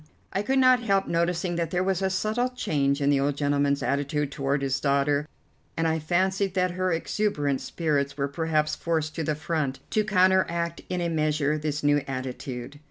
[0.33, 3.83] I could not help noticing that there was a subtle change in the old gentleman's
[3.83, 5.27] attitude toward his daughter,
[5.77, 10.81] and I fancied that her exuberant spirits were perhaps forced to the front, to counteract
[10.89, 12.79] in a measure this new attitude.